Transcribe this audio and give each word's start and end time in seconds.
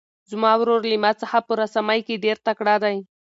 زما 0.31 0.51
ورور 0.59 0.79
له 0.91 0.97
ما 1.03 1.11
څخه 1.21 1.37
په 1.47 1.53
رسامۍ 1.61 1.99
کې 2.07 2.21
ډېر 2.25 2.37
تکړه 2.47 2.75
دی. 2.83 2.97